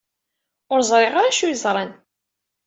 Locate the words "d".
1.27-1.31